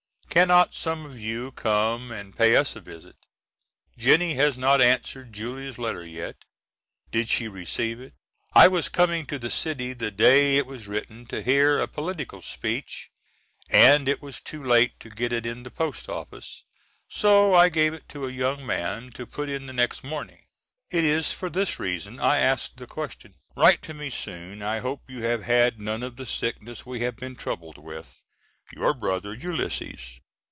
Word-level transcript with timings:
Cannot 0.33 0.73
some 0.73 1.05
of 1.05 1.19
you 1.19 1.51
come 1.51 2.09
and 2.09 2.33
pay 2.33 2.55
us 2.55 2.77
a 2.77 2.79
visit? 2.79 3.17
Jennie 3.97 4.35
has 4.35 4.57
not 4.57 4.79
answered 4.81 5.33
Julia's 5.33 5.77
letter 5.77 6.05
yet. 6.05 6.37
Did 7.11 7.27
she 7.27 7.49
receive 7.49 7.99
it? 7.99 8.13
I 8.53 8.69
was 8.69 8.87
coming 8.87 9.25
to 9.25 9.37
the 9.37 9.49
city 9.49 9.91
the 9.91 10.09
day 10.09 10.55
it 10.55 10.65
was 10.65 10.87
written 10.87 11.25
to 11.25 11.41
hear 11.43 11.79
a 11.81 11.85
political 11.89 12.41
speech, 12.41 13.11
and 13.69 14.07
it 14.07 14.21
was 14.21 14.39
too 14.39 14.63
late 14.63 14.97
to 15.01 15.09
get 15.09 15.33
it 15.33 15.45
in 15.45 15.63
the 15.63 15.69
post 15.69 16.07
office, 16.07 16.63
so 17.09 17.53
I 17.53 17.67
gave 17.67 17.93
it 17.93 18.07
to 18.11 18.25
a 18.25 18.31
young 18.31 18.65
man 18.65 19.11
to 19.15 19.25
put 19.25 19.49
in 19.49 19.65
the 19.65 19.73
next 19.73 20.01
morning. 20.01 20.45
It 20.91 21.03
is 21.03 21.33
for 21.33 21.49
this 21.49 21.77
reason 21.77 22.21
I 22.21 22.37
asked 22.37 22.77
the 22.77 22.87
question. 22.87 23.35
Write 23.57 23.81
to 23.81 23.93
me 23.93 24.09
soon. 24.09 24.61
I 24.61 24.79
hope 24.79 25.09
you 25.09 25.23
have 25.23 25.43
had 25.43 25.81
none 25.81 26.01
of 26.03 26.15
the 26.15 26.25
sickness 26.25 26.85
we 26.85 27.01
have 27.01 27.17
been 27.17 27.35
troubled 27.35 27.77
with. 27.77 28.17
Your 28.71 28.93
Brother, 28.93 29.33
ULYSSES. 29.35 30.19